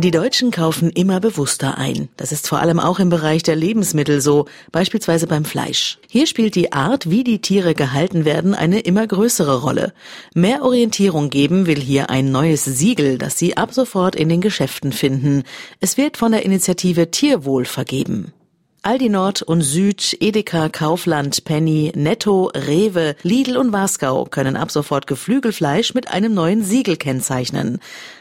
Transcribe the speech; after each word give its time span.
Die 0.00 0.10
Deutschen 0.10 0.50
kaufen 0.50 0.88
immer 0.88 1.20
bewusster 1.20 1.76
ein. 1.76 2.08
Das 2.16 2.32
ist 2.32 2.48
vor 2.48 2.60
allem 2.60 2.80
auch 2.80 3.00
im 3.00 3.10
Bereich 3.10 3.42
der 3.42 3.54
Lebensmittel 3.54 4.22
so, 4.22 4.46
beispielsweise 4.72 5.26
beim 5.26 5.44
Fleisch. 5.44 5.98
Hier 6.08 6.26
spielt 6.26 6.54
die 6.54 6.72
Art, 6.72 7.10
wie 7.10 7.22
die 7.22 7.42
Tiere 7.42 7.74
gehalten 7.74 8.24
werden, 8.24 8.54
eine 8.54 8.80
immer 8.80 9.06
größere 9.06 9.60
Rolle. 9.60 9.92
Mehr 10.34 10.62
Orientierung 10.62 11.28
geben 11.28 11.66
will 11.66 11.78
hier 11.78 12.08
ein 12.08 12.32
neues 12.32 12.64
Siegel, 12.64 13.18
das 13.18 13.38
Sie 13.38 13.58
ab 13.58 13.74
sofort 13.74 14.16
in 14.16 14.30
den 14.30 14.40
Geschäften 14.40 14.92
finden. 14.92 15.42
Es 15.80 15.98
wird 15.98 16.16
von 16.16 16.32
der 16.32 16.46
Initiative 16.46 17.10
Tierwohl 17.10 17.66
vergeben. 17.66 18.32
Aldi 18.82 19.10
Nord 19.10 19.42
und 19.42 19.60
Süd, 19.60 20.16
Edeka, 20.20 20.70
Kaufland, 20.70 21.44
Penny, 21.44 21.92
Netto, 21.94 22.50
Rewe, 22.54 23.14
Lidl 23.22 23.58
und 23.58 23.74
Wasgau 23.74 24.24
können 24.24 24.56
ab 24.56 24.70
sofort 24.70 25.06
Geflügelfleisch 25.06 25.92
mit 25.92 26.10
einem 26.10 26.32
neuen 26.32 26.64
Siegel 26.64 26.96
kennzeichnen. 26.96 27.78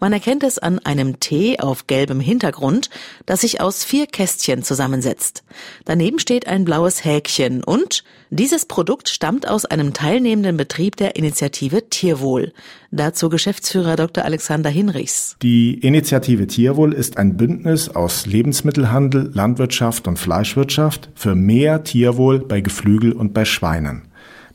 Man 0.00 0.12
erkennt 0.12 0.42
es 0.42 0.58
an 0.58 0.80
einem 0.80 1.20
T 1.20 1.60
auf 1.60 1.86
gelbem 1.86 2.20
Hintergrund, 2.20 2.90
das 3.26 3.42
sich 3.42 3.60
aus 3.60 3.84
vier 3.84 4.06
Kästchen 4.06 4.62
zusammensetzt. 4.64 5.44
Daneben 5.84 6.18
steht 6.18 6.48
ein 6.48 6.64
blaues 6.64 7.04
Häkchen 7.04 7.62
und 7.62 8.02
dieses 8.30 8.64
Produkt 8.64 9.08
stammt 9.08 9.46
aus 9.46 9.66
einem 9.66 9.92
teilnehmenden 9.92 10.56
Betrieb 10.56 10.96
der 10.96 11.16
Initiative 11.16 11.90
Tierwohl. 11.90 12.52
Dazu 12.92 13.28
Geschäftsführer 13.28 13.96
Dr. 13.96 14.24
Alexander 14.24 14.70
Hinrichs. 14.70 15.36
Die 15.42 15.74
Initiative 15.74 16.46
Tierwohl 16.46 16.94
ist 16.94 17.18
ein 17.18 17.36
Bündnis 17.36 17.88
aus 17.88 18.26
Lebensmittelhandel, 18.26 19.30
Landwirtschaft 19.34 20.08
und 20.08 20.18
Fleischwirtschaft 20.40 21.10
für 21.14 21.34
mehr 21.34 21.84
Tierwohl 21.84 22.38
bei 22.38 22.62
Geflügel 22.62 23.12
und 23.12 23.34
bei 23.34 23.44
Schweinen. 23.44 24.02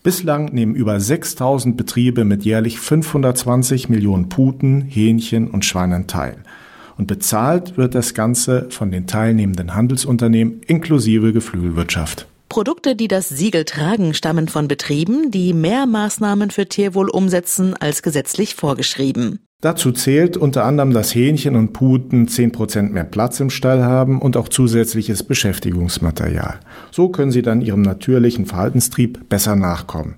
Bislang 0.02 0.46
nehmen 0.46 0.74
über 0.74 1.00
6000 1.00 1.78
Betriebe 1.78 2.26
mit 2.26 2.44
jährlich 2.44 2.80
520 2.80 3.90
Millionen 3.90 4.28
Puten, 4.28 4.82
Hähnchen 4.82 5.48
und 5.48 5.64
Schweinen 5.64 6.08
teil. 6.08 6.38
Und 6.98 7.06
bezahlt 7.06 7.78
wird 7.78 7.94
das 7.94 8.16
Ganze 8.16 8.68
von 8.72 8.90
den 8.90 9.06
teilnehmenden 9.06 9.76
Handelsunternehmen 9.76 10.62
inklusive 10.66 11.34
Geflügelwirtschaft. 11.34 12.28
Produkte, 12.50 12.96
die 12.96 13.08
das 13.08 13.30
Siegel 13.30 13.66
tragen, 13.66 14.14
stammen 14.14 14.48
von 14.48 14.68
Betrieben, 14.68 15.32
die 15.32 15.54
mehr 15.54 15.86
Maßnahmen 15.86 16.52
für 16.52 16.68
Tierwohl 16.68 17.10
umsetzen 17.10 17.74
als 17.76 18.02
gesetzlich 18.02 18.56
vorgeschrieben. 18.56 19.40
Dazu 19.62 19.92
zählt 19.92 20.38
unter 20.38 20.64
anderem, 20.64 20.94
dass 20.94 21.16
Hähnchen 21.16 21.56
und 21.56 21.74
Puten 21.74 22.28
10% 22.28 22.90
mehr 22.90 23.04
Platz 23.04 23.40
im 23.40 23.50
Stall 23.50 23.84
haben 23.84 24.22
und 24.22 24.38
auch 24.38 24.48
zusätzliches 24.48 25.24
Beschäftigungsmaterial. 25.24 26.60
So 26.92 27.10
können 27.10 27.32
sie 27.32 27.42
dann 27.42 27.62
ihrem 27.62 27.82
natürlichen 27.82 28.46
Verhaltenstrieb 28.46 29.28
besser 29.28 29.56
nachkommen. 29.56 30.16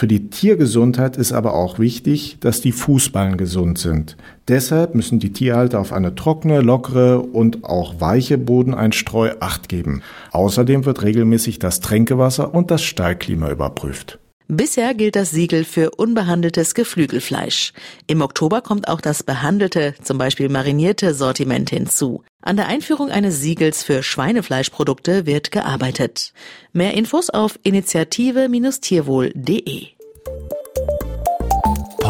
Für 0.00 0.08
die 0.08 0.30
Tiergesundheit 0.30 1.18
ist 1.18 1.30
aber 1.30 1.52
auch 1.52 1.78
wichtig, 1.78 2.38
dass 2.40 2.62
die 2.62 2.72
Fußballen 2.72 3.36
gesund 3.36 3.76
sind. 3.76 4.16
Deshalb 4.48 4.94
müssen 4.94 5.18
die 5.18 5.34
Tierhalter 5.34 5.78
auf 5.78 5.92
eine 5.92 6.14
trockene, 6.14 6.62
lockere 6.62 7.20
und 7.20 7.64
auch 7.64 8.00
weiche 8.00 8.38
Bodeneinstreu 8.38 9.34
Acht 9.40 9.68
geben. 9.68 10.00
Außerdem 10.30 10.86
wird 10.86 11.02
regelmäßig 11.02 11.58
das 11.58 11.80
Tränkewasser 11.80 12.54
und 12.54 12.70
das 12.70 12.82
Stallklima 12.82 13.50
überprüft. 13.50 14.18
Bisher 14.48 14.94
gilt 14.94 15.16
das 15.16 15.32
Siegel 15.32 15.64
für 15.64 15.90
unbehandeltes 15.90 16.72
Geflügelfleisch. 16.74 17.74
Im 18.08 18.22
Oktober 18.22 18.62
kommt 18.62 18.88
auch 18.88 19.02
das 19.02 19.22
behandelte, 19.22 19.94
zum 20.02 20.18
Beispiel 20.18 20.48
marinierte 20.48 21.14
Sortiment 21.14 21.70
hinzu. 21.70 22.24
An 22.42 22.56
der 22.56 22.66
Einführung 22.66 23.10
eines 23.10 23.40
Siegels 23.40 23.84
für 23.84 24.02
Schweinefleischprodukte 24.02 25.26
wird 25.26 25.52
gearbeitet. 25.52 26.32
Mehr 26.72 26.94
Infos 26.94 27.30
auf 27.30 27.60
initiative-tierwohl.de. 27.62 29.99